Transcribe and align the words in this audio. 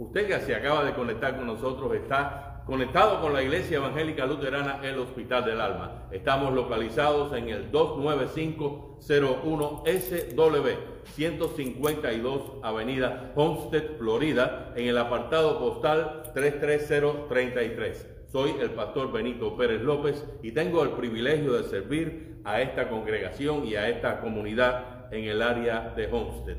Usted 0.00 0.26
que 0.26 0.40
se 0.40 0.54
acaba 0.54 0.82
de 0.82 0.94
conectar 0.94 1.36
con 1.36 1.46
nosotros 1.46 1.94
está 1.94 2.62
conectado 2.64 3.20
con 3.20 3.34
la 3.34 3.42
Iglesia 3.42 3.76
Evangélica 3.76 4.24
Luterana 4.24 4.80
El 4.82 4.98
Hospital 4.98 5.44
del 5.44 5.60
Alma. 5.60 6.04
Estamos 6.10 6.54
localizados 6.54 7.36
en 7.36 7.50
el 7.50 7.70
29501 7.70 9.82
SW 9.84 10.68
152 11.04 12.42
Avenida 12.62 13.30
Homestead, 13.36 13.98
Florida, 13.98 14.72
en 14.74 14.88
el 14.88 14.96
apartado 14.96 15.58
postal 15.58 16.22
33033. 16.32 18.08
Soy 18.32 18.54
el 18.58 18.70
pastor 18.70 19.12
Benito 19.12 19.54
Pérez 19.54 19.82
López 19.82 20.24
y 20.42 20.52
tengo 20.52 20.82
el 20.82 20.92
privilegio 20.92 21.52
de 21.52 21.64
servir 21.64 22.40
a 22.44 22.62
esta 22.62 22.88
congregación 22.88 23.66
y 23.66 23.74
a 23.74 23.90
esta 23.90 24.22
comunidad 24.22 25.12
en 25.12 25.24
el 25.24 25.42
área 25.42 25.92
de 25.94 26.06
Homestead. 26.10 26.56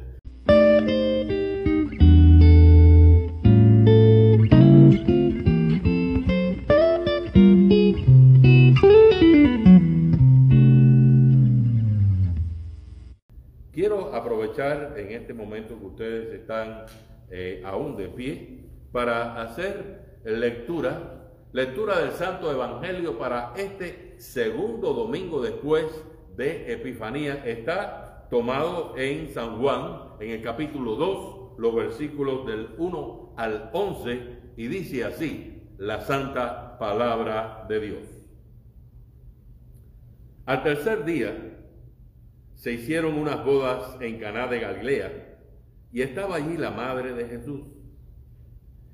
En 14.62 15.12
este 15.12 15.34
momento 15.34 15.80
que 15.80 15.86
ustedes 15.86 16.40
están 16.40 16.86
eh, 17.32 17.64
aún 17.66 17.98
de 17.98 18.08
pie 18.10 18.60
para 18.92 19.42
hacer 19.42 20.20
lectura, 20.24 21.32
lectura 21.52 22.00
del 22.00 22.12
Santo 22.12 22.52
Evangelio 22.52 23.18
para 23.18 23.54
este 23.58 24.16
segundo 24.20 24.94
domingo 24.94 25.42
después 25.42 25.86
de 26.36 26.72
Epifanía. 26.72 27.44
Está 27.44 28.28
tomado 28.30 28.94
en 28.98 29.34
San 29.34 29.60
Juan, 29.60 30.14
en 30.20 30.30
el 30.30 30.42
capítulo 30.44 30.96
2, 30.96 31.58
los 31.58 31.76
versículos 31.76 32.46
del 32.46 32.70
1 32.78 33.34
al 33.38 33.72
11, 33.74 34.22
y 34.58 34.68
dice 34.68 35.06
así 35.06 35.72
la 35.80 36.02
santa 36.02 36.78
palabra 36.78 37.66
de 37.68 37.80
Dios. 37.80 38.04
Al 40.46 40.62
tercer 40.62 41.04
día, 41.04 41.51
se 42.62 42.74
hicieron 42.74 43.18
unas 43.18 43.44
bodas 43.44 43.98
en 44.02 44.20
Caná 44.20 44.46
de 44.46 44.60
Galilea 44.60 45.40
y 45.92 46.04
estaba 46.04 46.36
allí 46.36 46.58
la 46.58 46.70
madre 46.70 47.12
de 47.14 47.26
Jesús. 47.26 47.62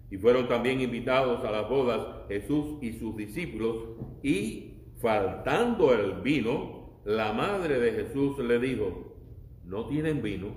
Y 0.10 0.16
fueron 0.16 0.48
también 0.48 0.80
invitados 0.80 1.44
a 1.44 1.52
las 1.52 1.68
bodas 1.68 2.00
Jesús 2.30 2.82
y 2.82 2.94
sus 2.94 3.18
discípulos 3.18 3.76
y 4.24 4.86
faltando 5.02 5.94
el 5.94 6.22
vino, 6.22 7.02
la 7.04 7.34
madre 7.34 7.78
de 7.78 7.92
Jesús 7.92 8.40
le 8.40 8.58
dijo, 8.58 9.18
¿no 9.66 9.86
tienen 9.88 10.22
vino? 10.22 10.56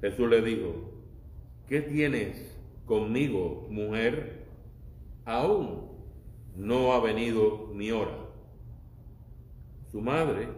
Jesús 0.00 0.30
le 0.30 0.40
dijo, 0.40 0.94
¿qué 1.68 1.82
tienes 1.82 2.58
conmigo, 2.86 3.66
mujer? 3.68 4.46
Aún 5.26 5.90
no 6.56 6.94
ha 6.94 7.00
venido 7.00 7.68
mi 7.74 7.90
hora. 7.90 8.16
Su 9.90 10.00
madre 10.00 10.48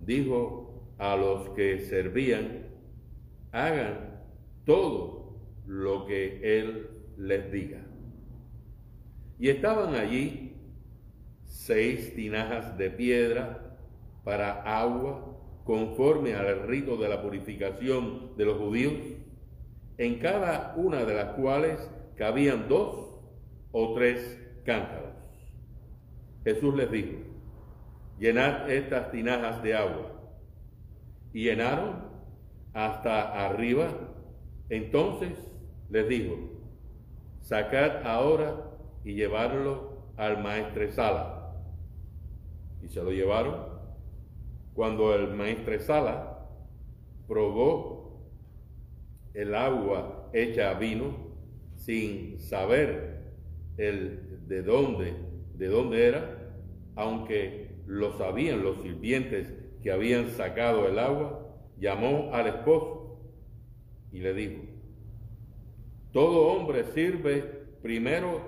dijo 0.00 0.63
a 0.98 1.16
los 1.16 1.50
que 1.50 1.80
servían, 1.80 2.66
hagan 3.52 4.22
todo 4.64 5.38
lo 5.66 6.06
que 6.06 6.60
Él 6.60 6.88
les 7.16 7.50
diga. 7.50 7.80
Y 9.38 9.48
estaban 9.48 9.94
allí 9.94 10.56
seis 11.44 12.14
tinajas 12.14 12.76
de 12.78 12.90
piedra 12.90 13.76
para 14.22 14.62
agua, 14.62 15.36
conforme 15.64 16.34
al 16.34 16.66
rito 16.66 16.96
de 16.96 17.08
la 17.08 17.22
purificación 17.22 18.36
de 18.36 18.44
los 18.44 18.58
judíos, 18.58 18.94
en 19.96 20.18
cada 20.18 20.74
una 20.76 21.04
de 21.04 21.14
las 21.14 21.34
cuales 21.34 21.90
cabían 22.16 22.68
dos 22.68 23.16
o 23.72 23.94
tres 23.94 24.40
cántaros. 24.64 25.14
Jesús 26.44 26.74
les 26.74 26.90
dijo, 26.90 27.18
llenad 28.18 28.70
estas 28.70 29.10
tinajas 29.10 29.62
de 29.62 29.74
agua 29.74 30.14
y 31.34 31.44
llenaron 31.44 31.96
hasta 32.72 33.44
arriba. 33.44 33.88
Entonces 34.70 35.32
les 35.90 36.08
dijo, 36.08 36.36
sacad 37.42 38.06
ahora 38.06 38.70
y 39.04 39.14
llevarlo 39.14 40.04
al 40.16 40.42
maestresala. 40.42 41.52
Y 42.82 42.88
se 42.88 43.02
lo 43.02 43.10
llevaron. 43.10 43.74
Cuando 44.72 45.14
el 45.14 45.34
maestresala 45.34 46.48
probó 47.28 48.22
el 49.34 49.54
agua 49.54 50.30
hecha 50.32 50.70
a 50.70 50.74
vino, 50.74 51.34
sin 51.76 52.38
saber 52.38 53.32
el 53.76 54.46
de 54.46 54.62
dónde, 54.62 55.14
de 55.56 55.66
dónde 55.66 56.06
era, 56.06 56.52
aunque 56.94 57.74
lo 57.86 58.16
sabían 58.16 58.62
los 58.62 58.80
sirvientes 58.82 59.52
que 59.84 59.92
habían 59.92 60.30
sacado 60.30 60.88
el 60.88 60.98
agua, 60.98 61.46
llamó 61.78 62.30
al 62.32 62.46
esposo 62.46 63.20
y 64.10 64.20
le 64.20 64.32
dijo, 64.32 64.62
todo 66.10 66.46
hombre 66.46 66.84
sirve 66.84 67.42
primero 67.82 68.40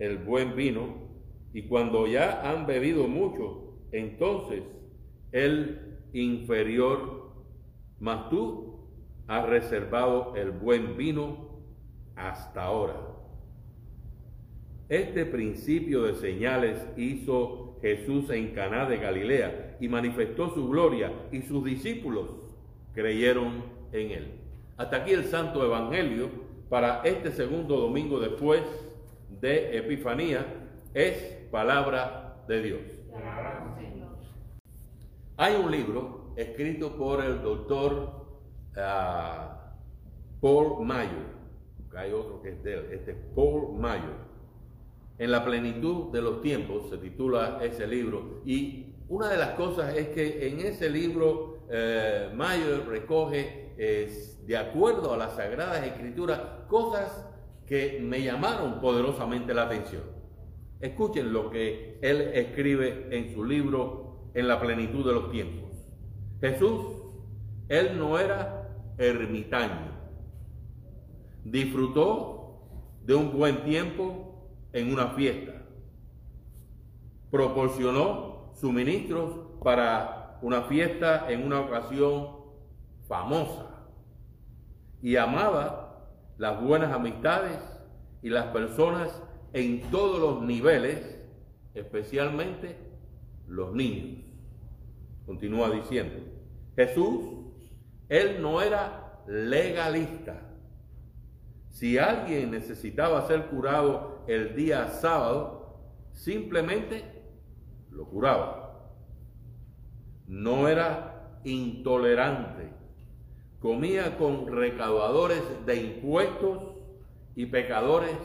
el 0.00 0.18
buen 0.18 0.56
vino 0.56 1.06
y 1.52 1.62
cuando 1.68 2.08
ya 2.08 2.50
han 2.50 2.66
bebido 2.66 3.06
mucho, 3.06 3.76
entonces 3.92 4.64
el 5.30 6.00
inferior, 6.12 7.30
mas 8.00 8.28
tú 8.28 8.88
has 9.28 9.48
reservado 9.48 10.34
el 10.34 10.50
buen 10.50 10.96
vino 10.96 11.60
hasta 12.16 12.64
ahora. 12.64 12.96
Este 14.88 15.26
principio 15.26 16.02
de 16.02 16.16
señales 16.16 16.84
hizo 16.96 17.65
Jesús 17.86 18.28
en 18.30 18.52
Caná 18.52 18.88
de 18.88 18.96
Galilea 18.96 19.76
y 19.78 19.88
manifestó 19.88 20.52
su 20.52 20.68
gloria 20.68 21.12
y 21.30 21.42
sus 21.42 21.64
discípulos 21.64 22.30
creyeron 22.92 23.62
en 23.92 24.10
él. 24.10 24.40
Hasta 24.76 24.96
aquí 24.96 25.12
el 25.12 25.24
Santo 25.24 25.64
Evangelio 25.64 26.28
para 26.68 27.02
este 27.04 27.30
segundo 27.30 27.76
domingo 27.76 28.18
después 28.18 28.60
de 29.40 29.78
Epifanía 29.78 30.44
es 30.94 31.46
palabra 31.52 32.42
de 32.48 32.62
Dios. 32.62 32.80
Hay 35.36 35.54
un 35.54 35.70
libro 35.70 36.32
escrito 36.36 36.96
por 36.96 37.24
el 37.24 37.40
doctor 37.40 38.26
ah, 38.76 39.74
Paul 40.40 40.84
Mayer, 40.84 41.36
hay 41.96 42.12
otro 42.12 42.42
que 42.42 42.50
es 42.50 42.62
de 42.64 42.74
él, 42.74 42.86
este 42.90 43.12
es 43.12 43.16
Paul 43.34 43.78
Mayer, 43.78 44.25
en 45.18 45.30
la 45.30 45.44
plenitud 45.44 46.12
de 46.12 46.20
los 46.20 46.42
tiempos, 46.42 46.88
se 46.90 46.98
titula 46.98 47.58
ese 47.62 47.86
libro. 47.86 48.42
Y 48.44 48.94
una 49.08 49.28
de 49.28 49.38
las 49.38 49.50
cosas 49.50 49.96
es 49.96 50.08
que 50.08 50.48
en 50.48 50.60
ese 50.60 50.90
libro 50.90 51.66
eh, 51.70 52.30
Mayer 52.34 52.86
recoge, 52.86 53.66
de 54.46 54.56
acuerdo 54.56 55.12
a 55.12 55.16
las 55.16 55.36
Sagradas 55.36 55.86
Escrituras, 55.86 56.40
cosas 56.68 57.26
que 57.66 57.98
me 58.00 58.22
llamaron 58.22 58.80
poderosamente 58.80 59.52
la 59.52 59.64
atención. 59.64 60.02
Escuchen 60.80 61.32
lo 61.32 61.50
que 61.50 61.98
él 62.02 62.20
escribe 62.34 63.08
en 63.10 63.34
su 63.34 63.44
libro 63.44 64.30
En 64.34 64.48
la 64.48 64.60
plenitud 64.60 65.06
de 65.06 65.14
los 65.14 65.30
tiempos. 65.30 65.70
Jesús, 66.40 66.82
él 67.68 67.98
no 67.98 68.18
era 68.18 68.68
ermitaño. 68.98 69.96
Disfrutó 71.42 72.60
de 73.02 73.14
un 73.14 73.32
buen 73.32 73.64
tiempo 73.64 74.25
en 74.72 74.92
una 74.92 75.08
fiesta. 75.08 75.52
Proporcionó 77.30 78.52
suministros 78.54 79.32
para 79.62 80.38
una 80.42 80.62
fiesta 80.62 81.30
en 81.30 81.44
una 81.44 81.60
ocasión 81.60 82.28
famosa. 83.08 83.66
Y 85.02 85.16
amaba 85.16 86.08
las 86.38 86.60
buenas 86.62 86.92
amistades 86.92 87.58
y 88.22 88.28
las 88.28 88.46
personas 88.46 89.22
en 89.52 89.82
todos 89.90 90.18
los 90.18 90.42
niveles, 90.42 91.18
especialmente 91.74 92.76
los 93.46 93.72
niños. 93.72 94.24
Continúa 95.24 95.70
diciendo, 95.70 96.16
Jesús, 96.76 97.20
él 98.08 98.40
no 98.40 98.60
era 98.62 99.22
legalista. 99.26 100.42
Si 101.70 101.98
alguien 101.98 102.50
necesitaba 102.50 103.26
ser 103.26 103.46
curado 103.46 104.15
el 104.26 104.54
día 104.56 104.88
sábado, 104.88 105.76
simplemente 106.12 107.04
lo 107.90 108.04
curaba. 108.06 108.90
No 110.26 110.68
era 110.68 111.40
intolerante. 111.44 112.70
Comía 113.60 114.16
con 114.16 114.48
recaudadores 114.48 115.42
de 115.64 115.76
impuestos 115.76 116.62
y 117.34 117.46
pecadores 117.46 118.16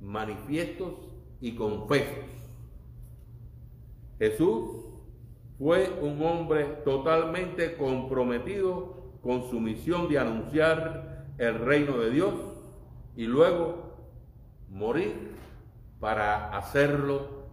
manifiestos 0.00 0.94
y 1.40 1.54
confesos. 1.54 2.24
Jesús 4.18 4.84
fue 5.58 5.88
un 6.00 6.22
hombre 6.24 6.64
totalmente 6.84 7.76
comprometido 7.76 9.12
con 9.22 9.48
su 9.48 9.60
misión 9.60 10.08
de 10.08 10.18
anunciar 10.18 11.26
el 11.38 11.58
reino 11.58 11.98
de 11.98 12.10
Dios 12.10 12.34
y 13.16 13.24
luego 13.24 13.94
morir 14.68 15.33
para 16.04 16.54
hacerlo 16.54 17.46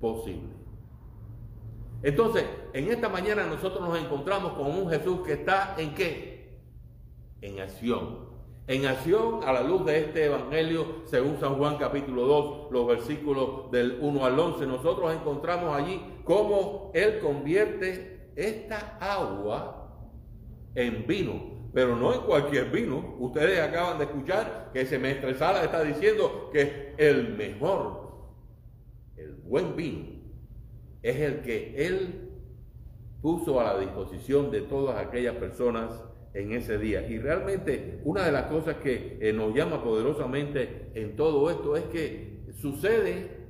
posible. 0.00 0.54
Entonces, 2.02 2.46
en 2.72 2.90
esta 2.90 3.10
mañana 3.10 3.44
nosotros 3.44 3.86
nos 3.86 3.98
encontramos 3.98 4.54
con 4.54 4.68
un 4.68 4.88
Jesús 4.88 5.20
que 5.26 5.34
está 5.34 5.74
en 5.76 5.94
qué? 5.94 6.58
En 7.42 7.60
acción. 7.60 8.30
En 8.66 8.86
acción 8.86 9.44
a 9.44 9.52
la 9.52 9.62
luz 9.62 9.84
de 9.84 9.98
este 9.98 10.24
Evangelio, 10.24 11.02
según 11.04 11.38
San 11.38 11.56
Juan 11.56 11.76
capítulo 11.76 12.24
2, 12.24 12.72
los 12.72 12.86
versículos 12.86 13.70
del 13.70 13.98
1 14.00 14.24
al 14.24 14.38
11, 14.38 14.66
nosotros 14.68 15.12
encontramos 15.12 15.76
allí 15.76 16.02
cómo 16.24 16.92
Él 16.94 17.18
convierte 17.18 18.32
esta 18.36 18.96
agua 19.00 19.92
en 20.74 21.06
vino. 21.06 21.51
Pero 21.72 21.96
no 21.96 22.14
en 22.14 22.20
cualquier 22.20 22.70
vino. 22.70 23.16
Ustedes 23.18 23.60
acaban 23.60 23.98
de 23.98 24.04
escuchar 24.04 24.70
que 24.72 24.82
ese 24.82 24.98
Mestre 24.98 25.34
Sala 25.34 25.64
está 25.64 25.82
diciendo 25.82 26.50
que 26.52 26.94
el 26.98 27.34
mejor, 27.34 28.12
el 29.16 29.34
buen 29.34 29.74
vino, 29.74 30.22
es 31.02 31.16
el 31.16 31.42
que 31.42 31.86
Él 31.86 32.30
puso 33.22 33.60
a 33.60 33.64
la 33.64 33.78
disposición 33.78 34.50
de 34.50 34.62
todas 34.62 34.96
aquellas 35.04 35.36
personas 35.36 36.02
en 36.34 36.52
ese 36.52 36.78
día. 36.78 37.06
Y 37.08 37.18
realmente 37.18 38.00
una 38.04 38.24
de 38.24 38.32
las 38.32 38.44
cosas 38.44 38.76
que 38.76 39.18
eh, 39.20 39.32
nos 39.32 39.54
llama 39.54 39.82
poderosamente 39.82 40.90
en 40.94 41.16
todo 41.16 41.50
esto 41.50 41.76
es 41.76 41.84
que 41.84 42.42
sucede 42.60 43.42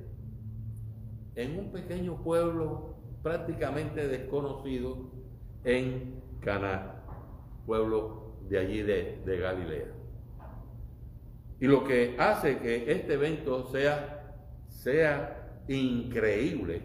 en 1.35 1.59
un 1.59 1.71
pequeño 1.71 2.21
pueblo 2.23 2.95
prácticamente 3.21 4.07
desconocido 4.07 5.11
en 5.63 6.21
Caná, 6.41 6.92
pueblo 7.65 8.35
de 8.49 8.59
allí 8.59 8.81
de, 8.81 9.21
de 9.25 9.37
Galilea. 9.37 9.87
Y 11.59 11.67
lo 11.67 11.83
que 11.83 12.15
hace 12.19 12.57
que 12.57 12.91
este 12.91 13.13
evento 13.13 13.65
sea, 13.67 14.35
sea 14.67 15.61
increíble 15.67 16.81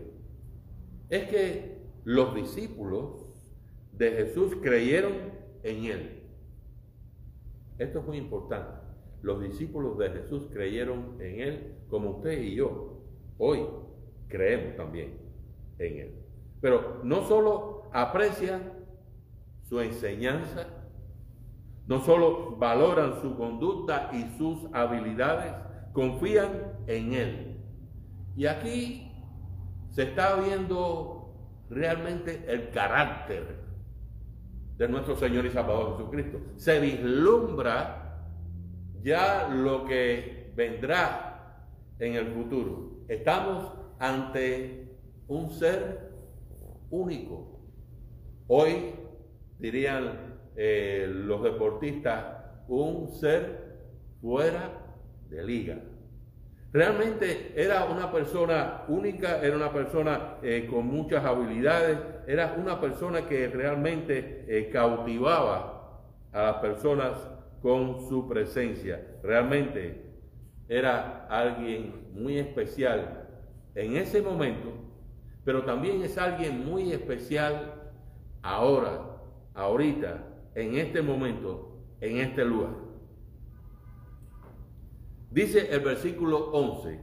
es 1.11 1.29
que 1.29 1.79
los 2.05 2.35
discípulos 2.35 3.27
de 3.93 4.13
Jesús 4.13 4.57
creyeron 4.63 5.33
en 5.63 5.85
Él. 5.85 6.23
Esto 7.79 8.01
es 8.01 8.07
muy 8.07 8.19
importante. 8.19 8.79
Los 9.23 9.41
discípulos 9.43 9.99
de 9.99 10.11
Jesús 10.11 10.49
creyeron 10.53 11.17
en 11.21 11.41
Él 11.41 11.75
como 11.89 12.11
usted 12.11 12.41
y 12.41 12.55
yo. 12.55 13.03
Hoy 13.39 13.67
creemos 14.29 14.77
también 14.77 15.19
en 15.79 15.99
Él. 15.99 16.15
Pero 16.61 17.01
no 17.03 17.25
solo 17.25 17.91
aprecian 17.93 18.78
su 19.69 19.81
enseñanza, 19.81 20.67
no 21.87 22.00
solo 22.00 22.56
valoran 22.56 23.20
su 23.20 23.37
conducta 23.37 24.11
y 24.12 24.37
sus 24.37 24.67
habilidades, 24.73 25.53
confían 25.93 26.50
en 26.87 27.12
Él. 27.15 27.61
Y 28.37 28.47
aquí 28.47 29.11
se 29.91 30.05
está 30.05 30.37
viendo 30.37 31.35
realmente 31.70 32.44
el 32.47 32.70
carácter 32.70 33.59
de 34.76 34.88
nuestro 34.88 35.17
Señor 35.17 35.44
y 35.44 35.50
Salvador 35.50 35.97
Jesucristo. 35.97 36.38
Se 36.56 36.79
vislumbra 36.79 38.25
ya 39.03 39.49
lo 39.49 39.85
que 39.85 40.53
vendrá 40.56 41.65
en 41.99 42.15
el 42.15 42.29
futuro. 42.29 43.00
Estamos 43.09 43.73
ante 43.99 44.97
un 45.26 45.50
ser 45.50 46.12
único. 46.91 47.61
Hoy 48.47 48.94
dirían 49.58 50.38
eh, 50.56 51.06
los 51.08 51.43
deportistas, 51.43 52.25
un 52.69 53.10
ser 53.10 53.78
fuera 54.20 54.72
de 55.28 55.44
liga. 55.44 55.78
Realmente 56.72 57.55
era 57.56 57.87
una 57.87 58.12
persona 58.12 58.84
única, 58.88 59.40
era 59.40 59.56
una 59.56 59.72
persona 59.72 60.37
eh, 60.43 60.66
con 60.70 60.87
muchas 60.87 61.25
habilidades, 61.25 61.99
era 62.26 62.56
una 62.58 62.78
persona 62.78 63.26
que 63.26 63.49
realmente 63.49 64.44
eh, 64.46 64.69
cautivaba 64.69 66.02
a 66.32 66.43
las 66.43 66.56
personas 66.56 67.12
con 67.62 68.06
su 68.08 68.28
presencia. 68.28 69.00
Realmente 69.22 70.08
era 70.69 71.26
alguien 71.31 72.10
muy 72.12 72.38
especial 72.38 73.26
en 73.75 73.96
ese 73.96 74.20
momento, 74.20 74.72
pero 75.44 75.64
también 75.64 76.02
es 76.02 76.19
alguien 76.19 76.66
muy 76.66 76.93
especial 76.93 77.75
ahora, 78.43 79.07
ahorita, 79.58 80.25
en 80.55 80.76
este 80.76 81.02
momento, 81.02 81.76
en 82.00 82.19
este 82.19 82.44
lugar. 82.44 82.76
Dice 85.31 85.75
el 85.75 85.81
versículo 85.81 86.50
11, 86.52 87.00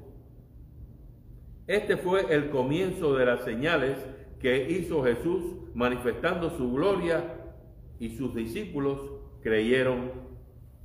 este 1.67 1.97
fue 1.97 2.33
el 2.33 2.49
comienzo 2.49 3.15
de 3.15 3.25
las 3.25 3.43
señales 3.43 3.97
que 4.39 4.71
hizo 4.71 5.03
Jesús 5.03 5.43
manifestando 5.73 6.49
su 6.57 6.71
gloria 6.71 7.35
y 7.99 8.15
sus 8.15 8.33
discípulos 8.33 9.01
creyeron 9.43 10.11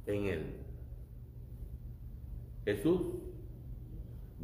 en 0.07 0.25
él. 0.25 0.57
Jesús, 2.65 3.01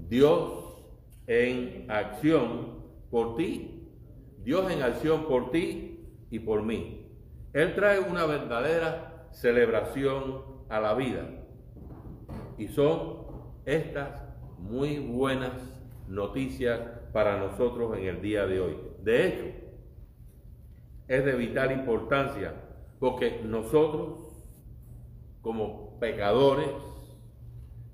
Dios 0.08 0.78
en 1.26 1.90
acción 1.90 2.84
por 3.10 3.36
ti, 3.36 3.82
Dios 4.44 4.70
en 4.70 4.82
acción 4.82 5.26
por 5.26 5.50
ti 5.50 6.06
y 6.30 6.38
por 6.38 6.62
mí. 6.62 7.05
Él 7.56 7.74
trae 7.74 8.00
una 8.00 8.26
verdadera 8.26 9.28
celebración 9.30 10.42
a 10.68 10.78
la 10.78 10.92
vida. 10.92 11.22
Y 12.58 12.68
son 12.68 13.28
estas 13.64 14.10
muy 14.58 14.98
buenas 14.98 15.52
noticias 16.06 16.78
para 17.14 17.38
nosotros 17.38 17.96
en 17.96 18.08
el 18.08 18.20
día 18.20 18.44
de 18.44 18.60
hoy. 18.60 18.76
De 19.02 19.26
hecho, 19.26 19.46
es 21.08 21.24
de 21.24 21.34
vital 21.34 21.72
importancia 21.72 22.52
porque 23.00 23.40
nosotros, 23.42 24.18
como 25.40 25.98
pecadores, 25.98 26.68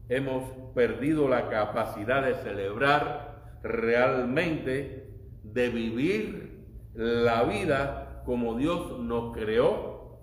hemos 0.08 0.42
perdido 0.74 1.28
la 1.28 1.48
capacidad 1.48 2.24
de 2.26 2.34
celebrar 2.34 3.60
realmente, 3.62 5.08
de 5.44 5.68
vivir 5.68 6.64
la 6.94 7.44
vida 7.44 8.08
como 8.24 8.54
Dios 8.56 8.98
nos 9.00 9.34
creó 9.34 10.20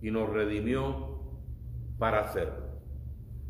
y 0.00 0.10
nos 0.10 0.28
redimió 0.30 1.20
para 1.98 2.20
hacerlo 2.20 2.66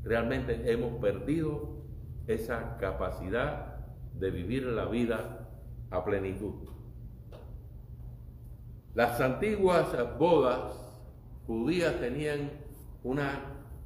realmente 0.07 0.71
hemos 0.71 1.01
perdido 1.01 1.83
esa 2.29 2.77
capacidad 2.79 3.77
de 4.15 4.31
vivir 4.31 4.63
la 4.65 4.87
vida 4.87 5.49
a 5.91 6.05
plenitud. 6.05 6.55
Las 8.95 9.21
antiguas 9.21 9.89
bodas 10.19 10.75
judías 11.47 11.99
tenían 12.01 12.51
una 13.03 13.41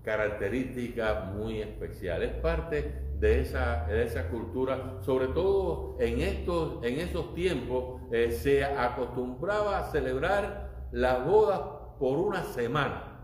característica 0.05 1.33
muy 1.35 1.63
especial. 1.63 2.23
Es 2.23 2.35
parte 2.35 2.93
de 3.21 3.43
esa, 3.43 3.85
de 3.87 4.05
esa 4.05 4.29
cultura, 4.29 4.99
sobre 5.03 5.29
todo 5.29 5.97
en, 6.01 6.21
estos, 6.21 6.83
en 6.83 6.99
esos 7.01 7.35
tiempos 7.35 8.01
eh, 8.11 8.33
se 8.33 8.65
acostumbraba 8.65 9.79
a 9.79 9.91
celebrar 9.91 10.89
las 10.91 11.25
bodas 11.27 11.61
por 11.99 12.19
una 12.19 12.43
semana. 12.45 13.21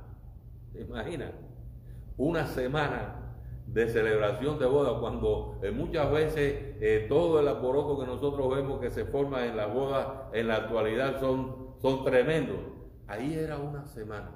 ¿Se 0.72 0.82
imaginan? 0.82 1.32
una 2.18 2.46
semana 2.46 3.14
de 3.66 3.90
celebración 3.90 4.58
de 4.58 4.64
boda, 4.64 4.98
cuando 5.00 5.58
eh, 5.62 5.70
muchas 5.70 6.10
veces 6.10 6.76
eh, 6.80 7.04
todo 7.10 7.40
el 7.40 7.48
alboroto 7.48 7.98
que 7.98 8.06
nosotros 8.06 8.56
vemos 8.56 8.80
que 8.80 8.90
se 8.90 9.04
forma 9.04 9.44
en 9.44 9.54
las 9.54 9.72
bodas 9.72 10.06
en 10.32 10.48
la 10.48 10.56
actualidad 10.56 11.20
son, 11.20 11.74
son 11.82 12.02
tremendos. 12.04 12.56
Ahí 13.06 13.34
era 13.34 13.58
una 13.58 13.84
semana. 13.86 14.30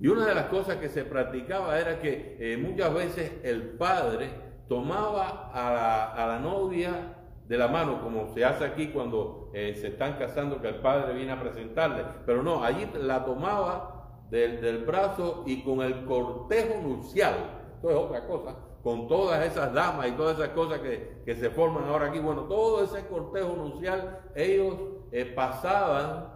Y 0.00 0.08
una 0.08 0.26
de 0.26 0.34
las 0.34 0.46
cosas 0.46 0.76
que 0.76 0.88
se 0.88 1.04
practicaba 1.04 1.78
era 1.78 2.00
que 2.00 2.56
muchas 2.62 2.94
veces 2.94 3.32
el 3.42 3.62
padre 3.70 4.47
tomaba 4.68 5.50
a 5.52 5.72
la, 5.72 6.04
a 6.12 6.26
la, 6.26 6.38
novia 6.38 7.16
de 7.46 7.56
la 7.56 7.68
mano, 7.68 8.02
como 8.02 8.28
se 8.34 8.44
hace 8.44 8.64
aquí 8.64 8.88
cuando 8.88 9.50
se 9.52 9.88
están 9.88 10.18
casando, 10.18 10.60
que 10.60 10.68
el 10.68 10.76
padre 10.76 11.14
viene 11.14 11.32
a 11.32 11.40
presentarle, 11.40 12.04
pero 12.26 12.42
no, 12.42 12.62
allí 12.62 12.86
la 12.94 13.24
tomaba 13.24 13.98
del, 14.30 14.84
brazo 14.84 15.44
y 15.46 15.62
con 15.62 15.80
el 15.82 16.04
cortejo 16.04 16.80
nupcial. 16.82 17.34
Esto 17.76 17.90
es 17.90 17.96
otra 17.96 18.26
cosa. 18.26 18.56
Con 18.82 19.08
todas 19.08 19.44
esas 19.44 19.72
damas 19.72 20.08
y 20.08 20.12
todas 20.12 20.38
esas 20.38 20.50
cosas 20.50 20.80
que, 20.80 21.34
se 21.34 21.50
forman 21.50 21.84
ahora 21.84 22.06
aquí. 22.06 22.18
Bueno, 22.18 22.42
todo 22.42 22.84
ese 22.84 23.06
cortejo 23.06 23.54
nupcial, 23.56 24.20
ellos 24.34 24.76
eh, 25.12 25.24
pasaban 25.24 26.32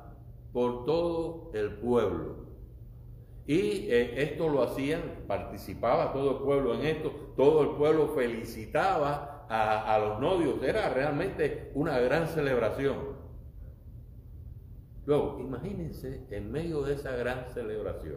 por 0.53 0.85
todo 0.85 1.51
el 1.55 1.75
pueblo. 1.77 2.42
Y 3.47 3.89
eh, 3.91 4.23
esto 4.23 4.49
lo 4.49 4.63
hacían, 4.63 5.25
participaba 5.27 6.13
todo 6.13 6.39
el 6.39 6.45
pueblo 6.45 6.75
en 6.75 6.87
esto, 6.87 7.11
todo 7.37 7.63
el 7.63 7.77
pueblo 7.77 8.09
felicitaba 8.15 9.47
a, 9.49 9.99
los 9.99 10.21
novios, 10.21 10.63
era 10.63 10.89
realmente 10.89 11.71
una 11.75 11.99
gran 11.99 12.27
celebración. 12.27 13.21
Luego, 15.05 15.39
imagínense 15.41 16.27
en 16.31 16.51
medio 16.51 16.83
de 16.83 16.95
esa 16.95 17.15
gran 17.17 17.47
celebración 17.53 18.17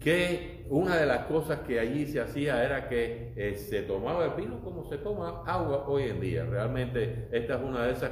que 0.00 0.66
una 0.68 0.96
de 0.96 1.06
las 1.06 1.26
cosas 1.26 1.60
que 1.60 1.78
allí 1.78 2.06
se 2.06 2.20
hacía 2.20 2.64
era 2.64 2.88
que 2.88 3.32
eh, 3.36 3.54
se 3.54 3.82
tomaba 3.82 4.24
el 4.24 4.32
vino 4.32 4.60
como 4.60 4.84
se 4.84 4.98
toma 4.98 5.44
agua 5.46 5.84
hoy 5.86 6.04
en 6.04 6.20
día. 6.20 6.44
Realmente 6.44 7.28
esta 7.30 7.54
es 7.54 7.62
una 7.62 7.84
de 7.84 7.92
esas 7.92 8.10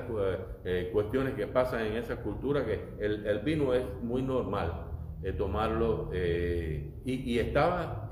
eh, 0.64 0.90
cuestiones 0.92 1.34
que 1.34 1.48
pasan 1.48 1.86
en 1.86 1.94
esa 1.94 2.16
cultura, 2.16 2.64
que 2.64 2.80
el, 3.00 3.40
vino 3.40 3.74
es 3.74 3.82
muy 4.02 4.22
normal 4.22 4.89
eh, 5.22 5.32
tomarlo 5.32 6.10
y, 6.14 7.12
y, 7.12 7.38
estaba 7.38 8.08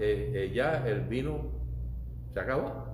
ya 0.53 0.87
el 0.87 1.03
vino, 1.03 1.53
se 2.33 2.41
acabó. 2.41 2.87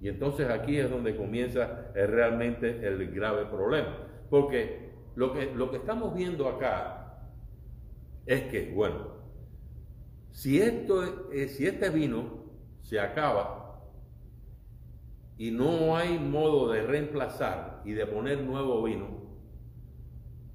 Y 0.00 0.08
entonces 0.08 0.48
aquí 0.48 0.78
es 0.78 0.88
donde 0.90 1.16
comienza 1.16 1.90
realmente 1.94 2.86
el 2.86 3.10
grave 3.10 3.44
problema. 3.46 3.98
Porque 4.30 4.90
lo 5.16 5.32
que, 5.32 5.52
lo 5.54 5.70
que 5.70 5.76
estamos 5.78 6.14
viendo 6.14 6.48
acá 6.48 7.00
es 8.26 8.42
que, 8.44 8.70
bueno, 8.72 9.20
si, 10.30 10.60
esto, 10.60 11.30
eh, 11.32 11.48
si 11.48 11.66
este 11.66 11.90
vino 11.90 12.44
se 12.80 13.00
acaba 13.00 13.82
y 15.36 15.50
no 15.50 15.96
hay 15.96 16.18
modo 16.18 16.70
de 16.70 16.82
reemplazar 16.82 17.82
y 17.84 17.92
de 17.92 18.06
poner 18.06 18.42
nuevo 18.42 18.82
vino, 18.82 19.19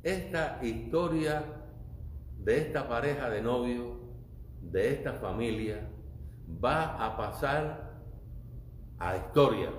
esta 0.06 0.60
historia 0.62 1.44
de 2.38 2.58
esta 2.60 2.88
pareja 2.88 3.28
de 3.28 3.42
novios, 3.42 3.98
de 4.62 4.92
esta 4.94 5.14
familia, 5.14 5.90
va 6.64 7.04
a 7.04 7.18
pasar 7.18 7.92
a 9.00 9.18
historia, 9.18 9.72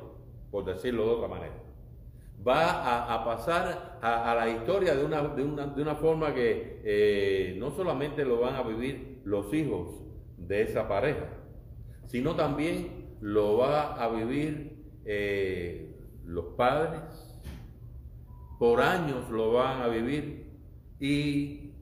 por 0.51 0.65
decirlo 0.65 1.05
de 1.05 1.11
otra 1.13 1.29
manera. 1.29 1.55
Va 2.47 3.15
a, 3.15 3.25
pasar 3.25 3.99
a, 4.03 4.35
la 4.35 4.49
historia 4.51 4.97
de 4.97 5.05
una, 5.05 5.23
de 5.23 5.83
una, 5.83 5.95
forma 5.95 6.35
que 6.35 6.83
eh, 6.85 7.57
no 7.59 7.71
solamente 7.71 8.25
lo 8.25 8.41
van 8.41 8.57
a 8.57 8.63
vivir 8.63 9.23
los 9.25 9.55
hijos 9.55 10.03
de 10.37 10.63
esa 10.63 10.89
pareja, 10.89 11.29
sino 12.07 12.35
también 12.35 13.17
lo 13.21 13.59
va 13.59 13.95
a 13.95 14.09
vivir 14.09 14.85
eh, 15.05 15.97
los 16.25 16.47
padres, 16.57 17.26
por 18.59 18.81
años 18.81 19.31
lo 19.31 19.53
van 19.53 19.83
a 19.83 19.89
vivir 19.89 20.47
y 20.99 21.73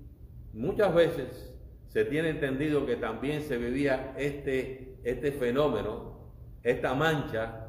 muchas 0.53 0.95
veces 0.95 1.55
se 1.89 2.05
tiene 2.05 2.31
entendido 2.31 2.87
que 2.87 2.97
también 2.97 3.43
se 3.43 3.57
vivía 3.57 4.15
este, 4.19 4.99
este 5.05 5.33
fenómeno 5.33 6.15
esta 6.65 6.95
mancha 6.95 7.69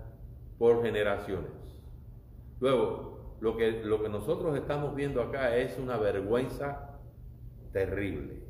por 0.57 0.81
generaciones. 0.81 1.51
Luego, 2.59 3.35
lo 3.41 3.57
que, 3.57 3.83
lo 3.83 4.01
que 4.01 4.09
nosotros 4.09 4.57
estamos 4.57 4.95
viendo 4.95 5.21
acá 5.21 5.55
es 5.55 5.77
una 5.77 5.97
vergüenza 5.97 6.97
terrible. 7.73 8.41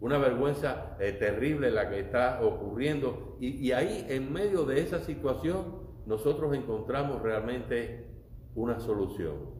Una 0.00 0.16
vergüenza 0.18 0.96
eh, 1.00 1.12
terrible 1.12 1.72
la 1.72 1.90
que 1.90 1.98
está 1.98 2.40
ocurriendo. 2.40 3.36
Y, 3.40 3.72
ahí, 3.72 4.06
en 4.08 4.32
medio 4.32 4.64
de 4.64 4.80
esa 4.80 5.00
situación, 5.00 5.88
nosotros 6.06 6.54
encontramos 6.54 7.20
realmente 7.20 8.06
una 8.54 8.78
solución. 8.78 9.57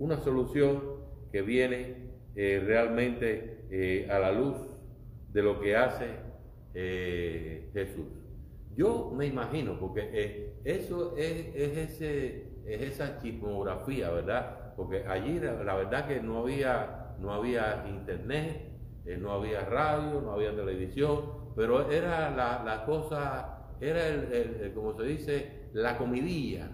Una 0.00 0.18
solución 0.18 0.82
que 1.30 1.42
viene 1.42 2.10
eh, 2.34 2.60
realmente 2.64 3.66
eh, 3.70 4.08
a 4.10 4.18
la 4.18 4.32
luz 4.32 4.56
de 5.32 5.42
lo 5.42 5.60
que 5.60 5.76
hace 5.76 6.28
Jesús. 7.72 8.20
Yo 8.76 9.12
me 9.14 9.26
imagino, 9.26 9.78
porque 9.78 10.08
eh, 10.12 10.54
eso 10.64 11.14
es, 11.16 12.00
esa 12.66 13.18
chismografía, 13.20 14.10
¿verdad? 14.10 14.74
Porque 14.76 15.04
allí 15.06 15.40
la, 15.40 15.74
verdad 15.74 16.06
que 16.06 16.20
no 16.22 16.38
había, 16.38 17.14
no 17.18 17.32
había 17.32 17.84
internet, 17.88 18.70
eh, 19.04 19.16
no 19.16 19.32
había 19.32 19.64
radio, 19.66 20.20
no 20.20 20.32
había 20.32 20.54
televisión, 20.54 21.20
pero 21.56 21.90
era 21.90 22.30
la, 22.30 22.84
cosa, 22.86 23.66
era 23.80 24.06
el, 24.06 24.72
como 24.74 24.96
se 24.96 25.02
dice, 25.02 25.50
la 25.72 25.98
comidilla 25.98 26.70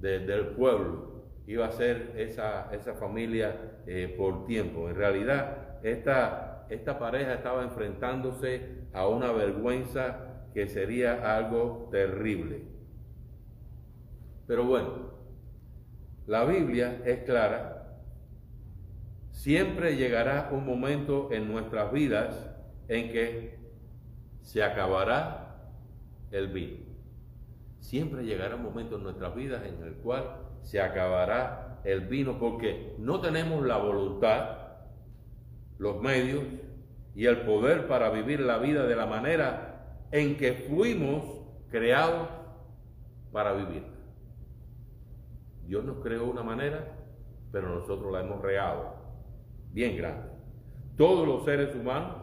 del 0.00 0.46
pueblo. 0.56 1.17
Iba 1.48 1.68
a 1.68 1.72
ser 1.72 2.12
esa, 2.18 2.68
esa 2.74 2.92
familia 2.92 3.80
eh, 3.86 4.14
por 4.18 4.44
tiempo. 4.44 4.90
En 4.90 4.96
realidad, 4.96 5.78
esta, 5.82 6.66
esta 6.68 6.98
pareja 6.98 7.32
estaba 7.32 7.62
enfrentándose 7.62 8.82
a 8.92 9.08
una 9.08 9.32
vergüenza 9.32 10.44
que 10.52 10.68
sería 10.68 11.34
algo 11.34 11.88
terrible. 11.90 12.64
Pero 14.46 14.64
bueno, 14.64 15.14
la 16.26 16.44
Biblia 16.44 17.00
es 17.06 17.20
clara. 17.20 17.96
Siempre 19.30 19.96
llegará 19.96 20.50
un 20.52 20.66
momento 20.66 21.30
en 21.32 21.50
nuestras 21.50 21.90
vidas 21.90 22.46
en 22.88 23.10
que 23.10 23.58
se 24.42 24.62
acabará 24.62 25.56
el 26.30 26.48
vino. 26.48 26.87
Siempre 27.80 28.24
llegará 28.24 28.56
un 28.56 28.64
momento 28.64 28.96
en 28.96 29.04
nuestras 29.04 29.34
vidas 29.34 29.62
en 29.64 29.82
el 29.82 29.94
cual 29.94 30.24
se 30.62 30.80
acabará 30.80 31.80
el 31.84 32.02
vino 32.02 32.38
porque 32.38 32.94
no 32.98 33.20
tenemos 33.20 33.64
la 33.64 33.78
voluntad, 33.78 34.58
los 35.78 36.00
medios 36.00 36.44
y 37.14 37.26
el 37.26 37.42
poder 37.42 37.86
para 37.86 38.10
vivir 38.10 38.40
la 38.40 38.58
vida 38.58 38.86
de 38.86 38.96
la 38.96 39.06
manera 39.06 39.96
en 40.10 40.36
que 40.36 40.52
fuimos 40.52 41.24
creados 41.70 42.28
para 43.32 43.52
vivir. 43.52 43.84
Dios 45.66 45.84
nos 45.84 45.98
creó 45.98 46.24
una 46.24 46.42
manera, 46.42 46.96
pero 47.52 47.68
nosotros 47.68 48.12
la 48.12 48.20
hemos 48.20 48.40
reado 48.40 48.94
bien 49.72 49.96
grande. 49.96 50.28
Todos 50.96 51.26
los 51.26 51.44
seres 51.44 51.74
humanos, 51.74 52.16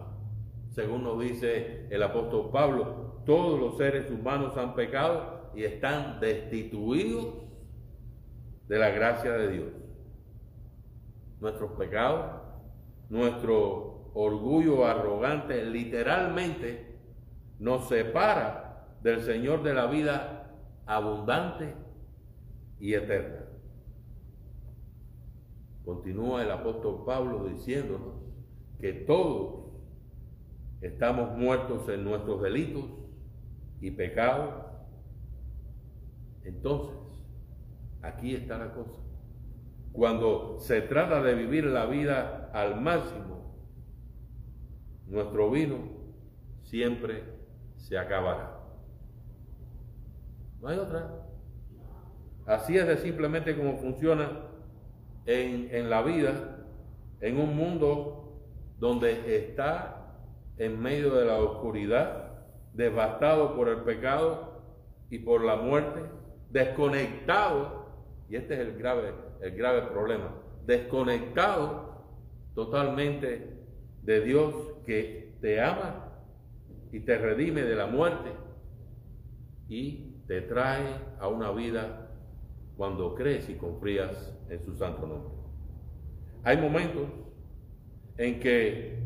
según 0.72 1.04
nos 1.04 1.20
dice 1.20 1.88
el 1.90 2.04
apóstol 2.04 2.50
Pablo, 2.52 3.22
todos 3.26 3.60
los 3.60 3.78
seres 3.78 4.10
humanos 4.12 4.58
han 4.58 4.76
pecado 4.76 5.35
y 5.56 5.64
están 5.64 6.20
destituidos 6.20 7.36
de 8.68 8.80
la 8.80 8.90
gracia 8.90 9.32
de 9.34 9.52
Dios. 9.52 9.68
Nuestros 11.40 11.72
pecados, 11.72 12.42
nuestro 13.10 14.12
orgullo 14.14 14.86
arrogante, 14.86 15.66
literalmente 15.66 16.98
nos 17.60 17.88
separa 17.88 18.88
del 19.02 19.22
Señor 19.22 19.64
de 19.64 19.74
la 19.74 19.86
vida 19.88 20.52
abundante 20.86 21.74
y 22.80 22.94
eterna. 22.94 23.46
Continúa 25.84 26.42
el 26.42 26.52
apóstol 26.52 27.04
Pablo 27.06 27.46
diciéndonos 27.48 28.16
que 28.80 28.94
todos 28.94 29.66
estamos 30.82 31.38
muertos 31.38 31.88
en 31.90 32.04
nuestros 32.04 32.42
delitos 32.42 32.84
y 33.82 33.92
pecados. 33.92 34.65
Entonces, 36.46 36.96
aquí 38.02 38.36
está 38.36 38.58
la 38.58 38.72
cosa. 38.74 39.02
Cuando 39.92 40.58
se 40.60 40.82
trata 40.82 41.22
de 41.22 41.36
vivir 41.36 41.66
la 41.66 41.86
vida 41.86 42.50
al 42.54 42.80
máximo, 42.80 43.56
nuestro 45.08 45.50
vino 45.50 45.78
siempre 46.64 47.24
se 47.78 47.98
acabará. 47.98 48.60
No 50.62 50.68
hay 50.68 50.78
otra. 50.78 51.12
Así 52.46 52.78
es 52.78 52.88
de 52.88 52.98
simplemente 52.98 53.56
como 53.56 53.78
funciona 53.78 54.30
en, 55.26 55.74
en 55.74 55.90
la 55.90 56.04
vida, 56.04 56.66
en 57.22 57.40
un 57.40 57.56
mundo 57.56 58.40
donde 58.78 59.38
está 59.38 60.14
en 60.58 60.80
medio 60.80 61.16
de 61.16 61.26
la 61.26 61.38
oscuridad, 61.38 62.34
devastado 62.74 63.56
por 63.56 63.70
el 63.70 63.78
pecado 63.78 64.62
y 65.10 65.20
por 65.20 65.44
la 65.44 65.56
muerte, 65.56 66.02
desconectado, 66.56 67.86
y 68.30 68.38
este 68.38 68.54
es 68.54 68.62
el 68.62 68.78
grave, 68.78 69.14
el 69.42 69.58
grave 69.58 69.82
problema, 69.92 70.34
desconectado 70.66 72.06
totalmente 72.56 73.60
de 74.04 74.22
Dios 74.22 74.56
que 74.86 75.36
te 75.42 75.62
ama 75.62 76.14
y 76.94 77.02
te 77.02 77.18
redime 77.18 77.64
de 77.64 77.76
la 77.76 77.88
muerte 77.88 78.30
y 79.68 80.14
te 80.28 80.40
trae 80.44 80.86
a 81.20 81.28
una 81.28 81.52
vida 81.52 82.10
cuando 82.78 83.16
crees 83.16 83.50
y 83.50 83.56
confías 83.56 84.34
en 84.50 84.64
su 84.64 84.78
santo 84.78 85.06
nombre. 85.06 85.34
Hay 86.46 86.56
momentos 86.56 87.10
en 88.18 88.40
que 88.40 89.04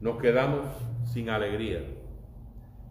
nos 0.00 0.18
quedamos 0.18 0.66
sin 1.04 1.28
alegría. 1.28 1.82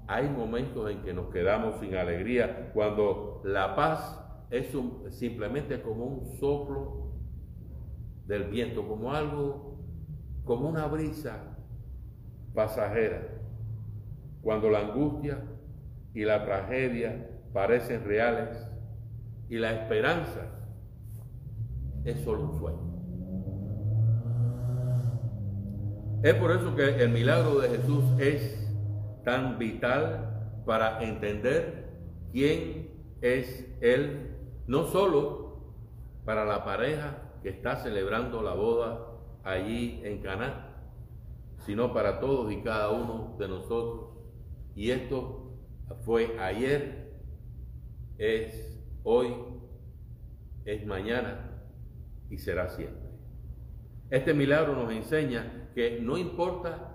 Hay 0.07 0.29
momentos 0.29 0.89
en 0.89 1.01
que 1.01 1.13
nos 1.13 1.27
quedamos 1.33 1.79
sin 1.79 1.95
alegría 1.95 2.71
cuando 2.73 3.41
la 3.43 3.75
paz 3.75 4.23
es 4.49 4.67
simplemente 5.09 5.81
como 5.81 6.05
un 6.05 6.25
soplo 6.39 7.11
del 8.25 8.45
viento, 8.45 8.87
como 8.87 9.11
algo, 9.11 9.77
como 10.45 10.69
una 10.69 10.87
brisa 10.87 11.57
pasajera 12.53 13.21
cuando 14.41 14.69
la 14.69 14.79
angustia 14.79 15.43
y 16.13 16.23
la 16.23 16.45
tragedia 16.45 17.29
parecen 17.51 18.05
reales 18.05 18.65
y 19.49 19.57
la 19.57 19.73
esperanza 19.73 20.45
es 22.05 22.19
solo 22.21 22.43
un 22.43 22.59
sueño. 22.59 22.87
Es 26.23 26.33
por 26.35 26.51
eso 26.51 26.75
que 26.75 27.03
el 27.03 27.09
milagro 27.09 27.59
de 27.59 27.69
Jesús 27.69 28.03
es 28.19 28.66
tan 29.27 29.59
vital 29.59 30.61
para 30.65 31.03
entender 31.03 31.89
quién 32.31 32.91
es 33.19 33.67
Él, 33.81 34.37
no 34.67 34.85
solo 34.85 35.73
para 36.23 36.45
la 36.45 36.63
pareja 36.63 37.33
que 37.43 37.49
está 37.49 37.75
celebrando 37.75 38.41
la 38.41 38.53
boda 38.53 39.05
allí 39.43 39.99
en 40.05 40.21
Caná, 40.21 40.77
sino 41.65 41.93
para 41.93 42.21
todos 42.21 42.53
y 42.53 42.61
cada 42.61 42.91
uno 42.91 43.35
de 43.37 43.49
nosotros. 43.49 44.11
Y 44.77 44.91
esto 44.91 45.51
fue 46.05 46.39
ayer, 46.39 47.19
es 48.17 48.79
hoy, 49.03 49.35
es 50.63 50.85
mañana 50.85 51.65
y 52.29 52.37
será 52.37 52.69
siempre. 52.69 53.09
Este 54.09 54.33
milagro 54.33 54.73
nos 54.73 54.89
enseña 54.93 55.69
que 55.75 55.99
no 55.99 56.17
importa 56.17 56.93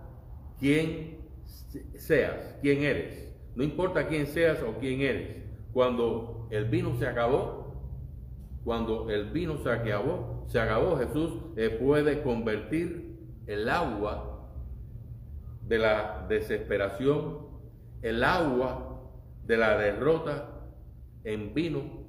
quién 0.58 1.21
seas, 1.96 2.56
quién 2.60 2.82
eres, 2.82 3.32
no 3.54 3.64
importa 3.64 4.08
quién 4.08 4.26
seas 4.26 4.62
o 4.62 4.78
quién 4.78 5.00
eres, 5.00 5.42
cuando 5.72 6.48
el 6.50 6.66
vino 6.66 6.94
se 6.96 7.06
acabó, 7.06 7.62
cuando 8.64 9.10
el 9.10 9.30
vino 9.30 9.58
se 9.58 9.70
acabó, 9.70 10.44
se 10.48 10.60
acabó, 10.60 10.96
Jesús 10.96 11.32
puede 11.80 12.22
convertir 12.22 13.18
el 13.46 13.68
agua 13.68 14.50
de 15.66 15.78
la 15.78 16.26
desesperación, 16.28 17.46
el 18.02 18.22
agua 18.22 19.00
de 19.46 19.56
la 19.56 19.76
derrota 19.78 20.48
en 21.24 21.54
vino 21.54 22.06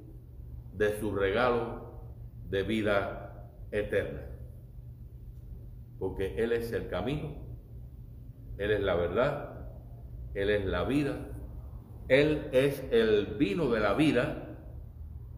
de 0.74 0.98
su 0.98 1.14
regalo 1.14 2.02
de 2.50 2.62
vida 2.62 3.50
eterna. 3.70 4.22
Porque 5.98 6.36
Él 6.36 6.52
es 6.52 6.72
el 6.72 6.88
camino, 6.88 7.43
Él 8.58 8.70
es 8.70 8.80
la 8.80 8.94
verdad, 8.94 9.68
Él 10.34 10.50
es 10.50 10.64
la 10.66 10.84
vida, 10.84 11.16
Él 12.08 12.48
es 12.52 12.82
el 12.90 13.36
vino 13.38 13.70
de 13.70 13.80
la 13.80 13.94
vida 13.94 14.56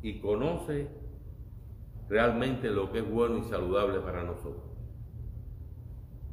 y 0.02 0.20
conoce 0.20 0.88
realmente 2.08 2.70
lo 2.70 2.92
que 2.92 2.98
es 2.98 3.10
bueno 3.10 3.38
y 3.38 3.44
saludable 3.44 4.00
para 4.00 4.22
nosotros. 4.22 4.64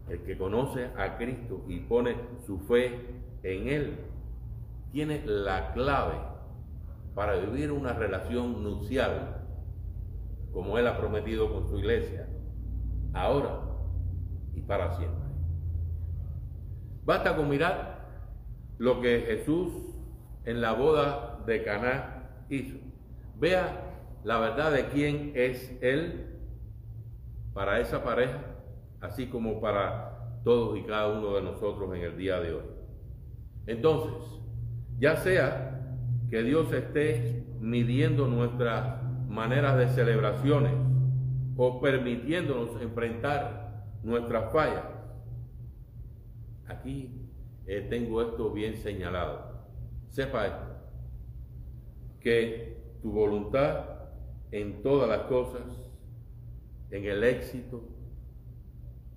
El 0.10 0.22
que 0.24 0.38
conoce 0.38 0.90
a 0.98 1.18
Cristo 1.18 1.64
y 1.68 1.80
pone 1.80 2.16
su 2.46 2.60
fe 2.60 3.00
en 3.44 3.68
Él, 3.70 3.98
tiene 4.92 5.24
la 5.26 5.74
clave 5.74 6.16
para 7.16 7.36
vivir 7.36 7.72
una 7.72 7.94
relación 7.94 8.64
nupcial 8.64 9.44
como 10.54 10.78
Él 10.78 10.88
ha 10.88 10.98
prometido 10.98 11.52
con 11.52 11.68
su 11.68 11.80
iglesia, 11.80 12.28
ahora 13.14 13.60
y 14.54 14.62
para 14.62 14.96
siempre. 14.98 15.23
Basta 17.06 17.36
con 17.36 17.50
mirar 17.50 18.08
lo 18.78 19.02
que 19.02 19.22
Jesús 19.22 19.72
en 20.46 20.62
la 20.62 20.74
boda 20.74 21.42
de 21.46 21.64
Caná 21.64 22.30
hizo. 22.50 22.78
Vea 23.40 23.94
la 24.24 24.40
verdad 24.40 24.72
de 24.72 24.86
quién 24.88 25.32
es 25.36 25.78
Él 25.82 26.40
para 27.54 27.80
esa 27.80 28.04
pareja, 28.04 28.40
así 29.02 29.28
como 29.28 29.60
para 29.60 30.40
todos 30.44 30.78
y 30.78 30.84
cada 30.84 31.08
uno 31.10 31.36
de 31.36 31.42
nosotros 31.42 31.94
en 31.96 32.04
el 32.04 32.18
día 32.18 32.40
de 32.40 32.54
hoy. 32.54 32.64
Entonces, 33.68 34.42
ya 35.00 35.16
sea 35.18 35.82
que 36.30 36.44
Dios 36.44 36.72
esté 36.72 37.46
midiendo 37.60 38.28
nuestras 38.28 39.02
maneras 39.28 39.78
de 39.78 39.88
celebraciones 39.90 40.74
o 41.56 41.80
permitiéndonos 41.80 42.82
enfrentar 42.82 43.86
nuestras 44.04 44.52
fallas, 44.52 44.84
aquí 46.68 47.30
eh, 47.66 47.88
tengo 47.90 48.22
esto 48.22 48.52
bien 48.52 48.78
señalado. 48.78 49.54
Sepa 50.08 50.46
esto, 50.46 50.76
que 52.20 52.98
tu 53.02 53.12
voluntad 53.12 53.86
en 54.52 54.82
todas 54.84 55.10
las 55.10 55.24
cosas, 55.24 55.64
en 56.92 57.06
el 57.06 57.24
éxito 57.24 57.82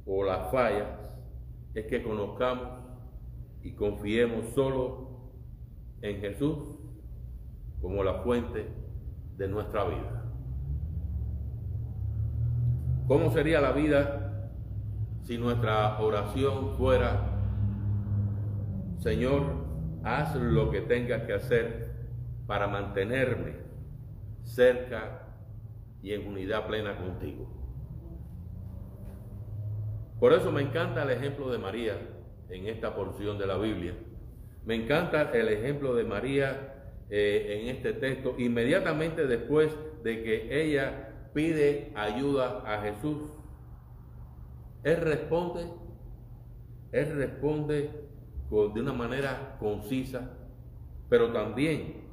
o 0.07 0.25
las 0.25 0.51
fallas, 0.51 0.89
es 1.75 1.87
que 1.87 2.03
conozcamos 2.03 2.69
y 3.63 3.73
confiemos 3.73 4.47
solo 4.55 5.33
en 6.01 6.21
Jesús 6.21 6.79
como 7.81 8.03
la 8.03 8.23
fuente 8.23 8.67
de 9.37 9.49
nuestra 9.49 9.85
vida. 9.85 10.25
¿Cómo 13.07 13.31
sería 13.31 13.61
la 13.61 13.73
vida 13.73 14.51
si 15.23 15.39
nuestra 15.39 16.01
oración 16.01 16.77
fuera, 16.77 17.36
Señor, 19.07 19.45
haz 20.03 20.35
lo 20.35 20.69
que 20.69 20.81
tengas 20.81 21.23
que 21.23 21.33
hacer 21.33 21.93
para 22.49 22.67
mantenerme 22.67 23.53
cerca 24.43 25.29
y 26.03 26.13
en 26.13 26.27
unidad 26.27 26.67
plena 26.67 26.99
contigo. 26.99 27.49
Por 30.19 30.33
eso 30.33 30.51
me 30.51 30.63
encanta 30.63 31.05
el 31.05 31.11
ejemplo 31.11 31.53
de 31.53 31.59
María 31.59 32.01
en 32.51 32.67
esta 32.67 32.97
porción 32.97 33.39
de 33.39 33.47
la 33.47 33.57
Biblia. 33.59 33.95
Me 34.65 34.75
encanta 34.75 35.31
el 35.31 35.51
ejemplo 35.51 35.95
de 35.95 36.03
María 36.03 36.75
eh, 37.09 37.61
en 37.61 37.77
este 37.77 37.93
texto, 37.93 38.35
inmediatamente 38.39 39.29
después 39.29 39.73
de 40.03 40.25
que 40.25 40.65
ella 40.65 41.31
pide 41.33 41.93
ayuda 41.95 42.65
a 42.67 42.83
Jesús. 42.83 43.23
Él 44.83 44.97
responde, 44.97 45.65
él 46.91 47.17
responde 47.17 48.06
de 48.51 48.81
una 48.81 48.93
manera 48.93 49.57
concisa, 49.59 50.31
pero 51.09 51.33
también 51.33 52.05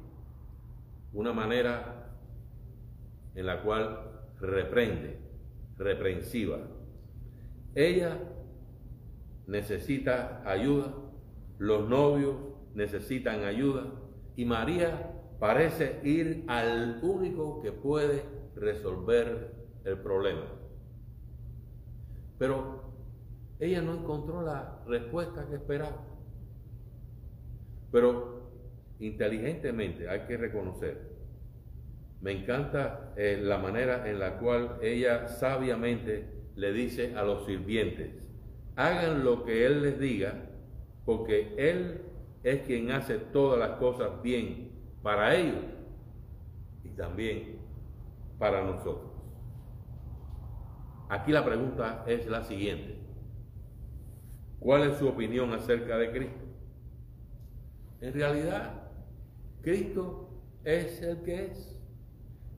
una 1.12 1.32
manera 1.32 2.12
en 3.34 3.46
la 3.46 3.62
cual 3.62 4.10
reprende, 4.40 5.18
reprensiva. 5.76 6.58
Ella 7.74 8.18
necesita 9.46 10.42
ayuda, 10.44 10.94
los 11.58 11.88
novios 11.88 12.36
necesitan 12.74 13.44
ayuda 13.44 13.84
y 14.36 14.44
María 14.44 15.12
parece 15.38 16.00
ir 16.04 16.44
al 16.48 17.00
único 17.02 17.60
que 17.60 17.72
puede 17.72 18.24
resolver 18.56 19.54
el 19.84 19.98
problema. 19.98 20.46
Pero 22.38 22.82
ella 23.58 23.82
no 23.82 23.94
encontró 23.94 24.42
la 24.42 24.80
respuesta 24.86 25.46
que 25.46 25.56
esperaba. 25.56 26.13
Pero 27.94 28.50
inteligentemente 28.98 30.08
hay 30.08 30.26
que 30.26 30.36
reconocer 30.36 31.14
me 32.24 32.32
encanta 32.32 33.12
eh, 33.16 33.38
la 33.38 33.58
manera 33.58 34.08
en 34.08 34.18
la 34.18 34.38
cual 34.38 34.78
ella 34.80 35.28
sabiamente 35.28 36.24
le 36.56 36.72
dice 36.72 37.14
a 37.16 37.22
los 37.22 37.44
sirvientes, 37.44 38.12
hagan 38.76 39.26
lo 39.26 39.44
que 39.44 39.66
Él 39.66 39.82
les 39.82 40.00
diga, 40.00 40.32
porque 41.04 41.54
Él 41.58 42.00
es 42.42 42.62
quien 42.62 42.92
hace 42.92 43.18
todas 43.18 43.58
las 43.58 43.78
cosas 43.78 44.22
bien 44.22 44.70
para 45.02 45.34
ellos 45.36 45.66
y 46.82 46.88
también 46.96 47.58
para 48.38 48.64
nosotros. 48.64 49.12
Aquí 51.10 51.30
la 51.30 51.44
pregunta 51.44 52.04
es 52.06 52.26
la 52.26 52.42
siguiente. 52.42 52.96
¿Cuál 54.60 54.84
es 54.84 54.96
su 54.96 55.06
opinión 55.06 55.52
acerca 55.52 55.98
de 55.98 56.10
Cristo? 56.10 56.43
En 58.04 58.12
realidad, 58.12 58.82
Cristo 59.62 60.28
es 60.62 61.00
el 61.00 61.22
que 61.22 61.46
es. 61.46 61.80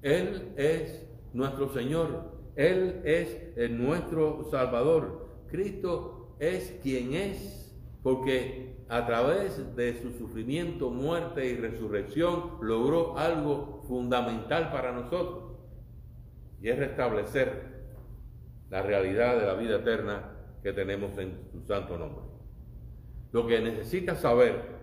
Él 0.02 0.52
es 0.56 1.06
nuestro 1.32 1.68
Señor, 1.68 2.32
Él 2.56 3.00
es 3.04 3.70
nuestro 3.70 4.42
Salvador. 4.50 5.44
Cristo 5.48 6.35
es 6.40 6.76
quien 6.82 7.14
es, 7.14 7.72
porque 8.02 8.74
a 8.88 9.06
través 9.06 9.76
de 9.76 10.02
su 10.02 10.11
sufrimiento, 10.18 10.90
muerte 10.90 11.46
y 11.46 11.54
resurrección 11.54 12.59
logró 12.61 13.16
algo 13.16 13.85
fundamental 13.87 14.72
para 14.72 14.90
nosotros, 14.90 15.59
y 16.61 16.70
es 16.70 16.76
restablecer 16.76 17.87
la 18.68 18.82
realidad 18.82 19.38
de 19.38 19.46
la 19.46 19.54
vida 19.54 19.76
eterna 19.76 20.32
que 20.61 20.72
tenemos 20.72 21.16
en 21.18 21.38
su 21.52 21.64
santo 21.68 21.96
nombre. 21.96 22.24
Lo 23.30 23.46
que 23.46 23.61
necesitas 23.61 24.20
saber 24.20 24.75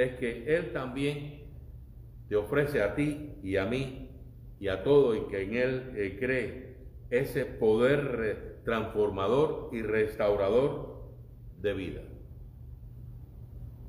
es 0.00 0.14
que 0.16 0.56
Él 0.56 0.72
también 0.72 1.44
te 2.28 2.36
ofrece 2.36 2.82
a 2.82 2.94
ti 2.94 3.34
y 3.42 3.56
a 3.56 3.66
mí 3.66 4.10
y 4.58 4.68
a 4.68 4.82
todo 4.82 5.14
y 5.14 5.26
que 5.28 5.42
en 5.42 5.54
Él 5.54 5.92
eh, 5.96 6.16
cree 6.18 6.76
ese 7.10 7.44
poder 7.44 8.60
transformador 8.64 9.70
y 9.72 9.82
restaurador 9.82 11.10
de 11.60 11.72
vida. 11.74 12.00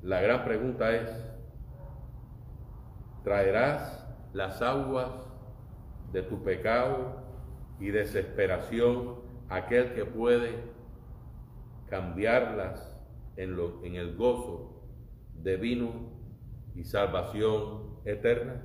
La 0.02 0.20
gran 0.20 0.44
pregunta 0.44 0.94
es, 0.94 1.08
¿traerás 3.22 4.04
las 4.32 4.60
aguas 4.60 5.10
de 6.12 6.22
tu 6.22 6.42
pecado 6.42 7.22
y 7.78 7.90
desesperación 7.90 9.20
aquel 9.48 9.94
que 9.94 10.04
puede 10.04 10.56
cambiarlas 11.88 12.98
en, 13.36 13.54
lo, 13.54 13.84
en 13.84 13.94
el 13.96 14.16
gozo 14.16 14.71
de 15.42 15.56
vino 15.56 15.90
y 16.74 16.84
salvación 16.84 17.98
eterna? 18.04 18.62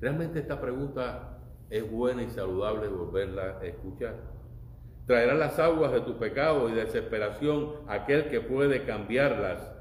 Realmente 0.00 0.40
esta 0.40 0.60
pregunta 0.60 1.38
es 1.70 1.90
buena 1.90 2.22
y 2.22 2.30
saludable 2.30 2.88
volverla 2.88 3.58
a 3.60 3.64
escuchar. 3.64 4.16
Traerá 5.06 5.34
las 5.34 5.58
aguas 5.58 5.92
de 5.92 6.00
tu 6.00 6.18
pecado 6.18 6.68
y 6.68 6.72
desesperación 6.72 7.74
aquel 7.88 8.28
que 8.28 8.40
puede 8.40 8.84
cambiarlas 8.84 9.72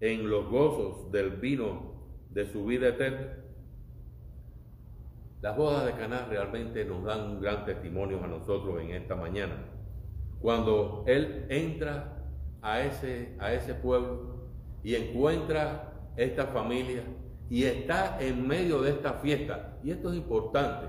en 0.00 0.28
los 0.28 0.48
gozos 0.48 1.10
del 1.12 1.30
vino 1.30 1.92
de 2.30 2.46
su 2.46 2.64
vida 2.64 2.88
eterna. 2.88 3.38
Las 5.40 5.56
bodas 5.56 5.86
de 5.86 5.92
Caná 5.92 6.26
realmente 6.28 6.84
nos 6.84 7.04
dan 7.04 7.22
un 7.22 7.40
gran 7.40 7.64
testimonio 7.64 8.22
a 8.22 8.28
nosotros 8.28 8.80
en 8.80 8.90
esta 8.90 9.16
mañana. 9.16 9.56
Cuando 10.40 11.04
él 11.06 11.46
entra 11.48 12.21
a 12.62 12.80
ese, 12.80 13.36
a 13.38 13.52
ese 13.52 13.74
pueblo 13.74 14.48
y 14.82 14.94
encuentra 14.94 15.92
esta 16.16 16.46
familia 16.46 17.02
y 17.50 17.64
está 17.64 18.18
en 18.20 18.46
medio 18.46 18.80
de 18.80 18.90
esta 18.90 19.14
fiesta. 19.14 19.78
Y 19.82 19.90
esto 19.90 20.10
es 20.10 20.16
importante, 20.16 20.86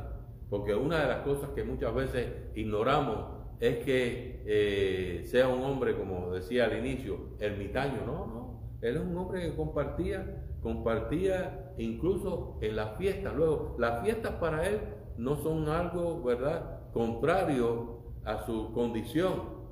porque 0.49 0.73
una 0.73 1.01
de 1.01 1.07
las 1.07 1.21
cosas 1.21 1.49
que 1.49 1.63
muchas 1.63 1.93
veces 1.93 2.27
ignoramos 2.55 3.43
es 3.59 3.83
que 3.83 4.43
eh, 4.45 5.23
sea 5.25 5.47
un 5.47 5.63
hombre, 5.63 5.97
como 5.97 6.31
decía 6.31 6.65
al 6.65 6.77
inicio, 6.77 7.31
ermitaño. 7.39 8.05
No, 8.05 8.27
no. 8.27 8.43
Él 8.81 8.97
es 8.97 9.01
un 9.01 9.17
hombre 9.17 9.41
que 9.41 9.55
compartía, 9.55 10.45
compartía 10.61 11.73
incluso 11.77 12.57
en 12.61 12.75
las 12.75 12.97
fiestas. 12.97 13.33
Luego, 13.35 13.75
las 13.79 14.03
fiestas 14.03 14.33
para 14.33 14.67
él 14.67 14.79
no 15.17 15.35
son 15.37 15.67
algo, 15.69 16.21
¿verdad?, 16.23 16.91
contrario 16.91 17.99
a 18.25 18.45
su 18.45 18.71
condición. 18.73 19.63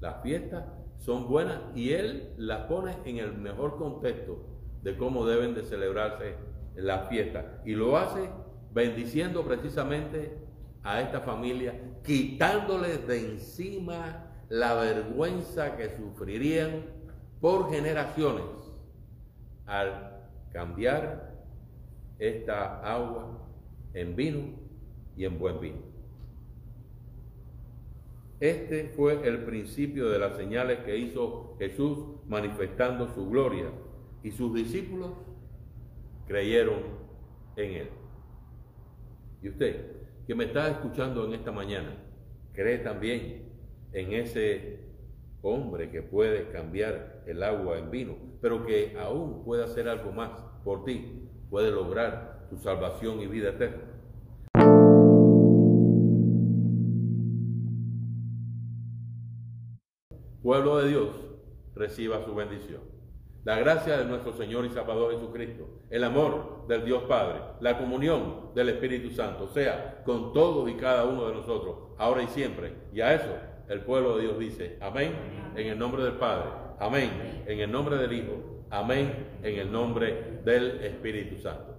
Las 0.00 0.22
fiestas 0.22 0.64
son 0.98 1.28
buenas 1.28 1.60
y 1.74 1.92
él 1.92 2.34
las 2.36 2.66
pone 2.66 2.96
en 3.04 3.18
el 3.18 3.32
mejor 3.36 3.76
contexto 3.76 4.44
de 4.82 4.96
cómo 4.96 5.26
deben 5.26 5.54
de 5.54 5.64
celebrarse 5.64 6.34
las 6.76 7.08
fiestas. 7.08 7.44
Y 7.64 7.74
lo 7.74 7.96
hace 7.96 8.28
bendiciendo 8.72 9.44
precisamente 9.44 10.38
a 10.82 11.00
esta 11.00 11.20
familia, 11.20 11.74
quitándoles 12.04 13.06
de 13.06 13.32
encima 13.32 14.26
la 14.48 14.74
vergüenza 14.74 15.76
que 15.76 15.96
sufrirían 15.96 16.84
por 17.40 17.70
generaciones 17.70 18.44
al 19.66 20.26
cambiar 20.52 21.34
esta 22.18 22.80
agua 22.80 23.46
en 23.94 24.16
vino 24.16 24.54
y 25.16 25.24
en 25.24 25.38
buen 25.38 25.60
vino. 25.60 25.87
Este 28.40 28.84
fue 28.94 29.26
el 29.26 29.44
principio 29.44 30.08
de 30.10 30.18
las 30.20 30.36
señales 30.36 30.78
que 30.80 30.96
hizo 30.96 31.56
Jesús 31.58 31.98
manifestando 32.28 33.08
su 33.12 33.28
gloria 33.28 33.66
y 34.22 34.30
sus 34.30 34.54
discípulos 34.54 35.10
creyeron 36.26 36.78
en 37.56 37.72
él. 37.72 37.88
Y 39.42 39.48
usted, 39.48 39.86
que 40.26 40.34
me 40.36 40.44
está 40.44 40.68
escuchando 40.68 41.24
en 41.24 41.34
esta 41.34 41.50
mañana, 41.50 41.96
cree 42.52 42.78
también 42.78 43.48
en 43.92 44.12
ese 44.12 44.80
hombre 45.42 45.90
que 45.90 46.02
puede 46.02 46.48
cambiar 46.50 47.24
el 47.26 47.42
agua 47.42 47.78
en 47.78 47.90
vino, 47.90 48.16
pero 48.40 48.64
que 48.64 48.96
aún 48.98 49.44
puede 49.44 49.64
hacer 49.64 49.88
algo 49.88 50.12
más 50.12 50.30
por 50.62 50.84
ti, 50.84 51.28
puede 51.50 51.70
lograr 51.72 52.46
tu 52.50 52.56
salvación 52.56 53.20
y 53.20 53.26
vida 53.26 53.50
eterna. 53.50 53.97
Pueblo 60.48 60.78
de 60.78 60.88
Dios, 60.88 61.10
reciba 61.74 62.24
su 62.24 62.34
bendición. 62.34 62.80
La 63.44 63.58
gracia 63.58 63.98
de 63.98 64.06
nuestro 64.06 64.32
Señor 64.32 64.64
y 64.64 64.70
Salvador 64.70 65.12
Jesucristo, 65.12 65.68
el 65.90 66.02
amor 66.02 66.64
del 66.66 66.86
Dios 66.86 67.02
Padre, 67.02 67.40
la 67.60 67.76
comunión 67.76 68.54
del 68.54 68.70
Espíritu 68.70 69.10
Santo, 69.10 69.46
sea 69.48 70.02
con 70.06 70.32
todos 70.32 70.70
y 70.70 70.76
cada 70.76 71.04
uno 71.04 71.26
de 71.28 71.34
nosotros, 71.34 71.76
ahora 71.98 72.22
y 72.22 72.28
siempre. 72.28 72.72
Y 72.94 73.02
a 73.02 73.12
eso 73.12 73.28
el 73.68 73.82
pueblo 73.82 74.16
de 74.16 74.22
Dios 74.22 74.38
dice, 74.38 74.78
amén, 74.80 75.12
en 75.54 75.66
el 75.66 75.78
nombre 75.78 76.02
del 76.02 76.14
Padre, 76.14 76.48
amén, 76.80 77.44
en 77.46 77.60
el 77.60 77.70
nombre 77.70 77.98
del 77.98 78.14
Hijo, 78.14 78.64
amén, 78.70 79.26
en 79.42 79.58
el 79.58 79.70
nombre 79.70 80.40
del 80.46 80.82
Espíritu 80.82 81.36
Santo. 81.42 81.77